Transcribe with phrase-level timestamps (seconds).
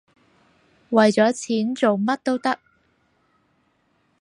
[0.89, 2.57] 為咗錢，做乜都得